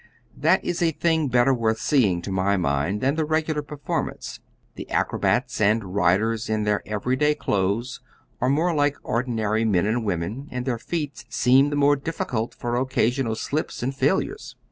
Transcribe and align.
That 0.35 0.65
is 0.65 0.81
a 0.81 0.89
thing 0.89 1.27
better 1.27 1.53
worth 1.53 1.77
seeing, 1.77 2.23
to 2.23 2.31
my 2.31 2.57
mind, 2.57 3.01
than 3.01 3.13
the 3.13 3.23
regular 3.23 3.61
performance; 3.61 4.39
the 4.73 4.89
acrobats 4.89 5.61
and 5.61 5.93
riders 5.93 6.49
in 6.49 6.63
their 6.63 6.81
every 6.87 7.15
day 7.15 7.35
clothes 7.35 7.99
are 8.39 8.49
more 8.49 8.73
like 8.73 8.97
ordinary 9.03 9.63
men 9.63 9.85
and 9.85 10.03
women, 10.03 10.47
and 10.49 10.65
their 10.65 10.79
feats 10.79 11.25
seem 11.29 11.69
the 11.69 11.75
more 11.75 11.95
difficult 11.95 12.55
for 12.55 12.77
occasional 12.77 13.35
slips 13.35 13.83
and 13.83 13.93
failures. 13.95 14.55